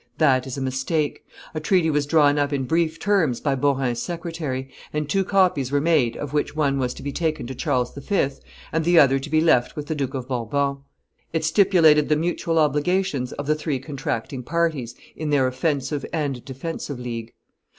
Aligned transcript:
That 0.17 0.47
is 0.47 0.57
a 0.57 0.61
mistake. 0.61 1.23
A 1.53 1.59
treaty 1.59 1.91
was 1.91 2.07
drawn 2.07 2.39
up 2.39 2.51
in 2.51 2.63
brief 2.63 2.97
terms 2.97 3.39
by 3.39 3.53
Beaurain's 3.53 4.01
secretary, 4.01 4.71
and 4.91 5.07
two 5.07 5.23
copies 5.23 5.71
were 5.71 5.79
made, 5.79 6.17
of 6.17 6.33
which 6.33 6.55
one 6.55 6.79
was 6.79 6.95
to 6.95 7.03
be 7.03 7.11
taken 7.11 7.45
to 7.45 7.53
Charles 7.53 7.93
V. 7.93 8.29
and 8.71 8.83
the 8.83 8.97
other 8.97 9.19
to 9.19 9.29
be 9.29 9.41
left 9.41 9.75
with 9.75 9.85
the 9.85 9.93
Duke 9.93 10.15
of 10.15 10.27
Bourbon. 10.27 10.77
It 11.33 11.45
stipulated 11.45 12.09
the 12.09 12.15
mutual 12.15 12.57
obligations 12.57 13.31
of 13.33 13.45
the 13.45 13.53
three 13.53 13.77
contracting 13.77 14.41
parties 14.41 14.95
in 15.15 15.29
their 15.29 15.45
offensive 15.45 16.03
and 16.11 16.43
defensive 16.45 16.99
league. 16.99 17.33